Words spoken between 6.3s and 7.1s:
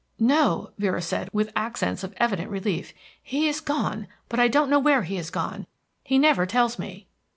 tells me."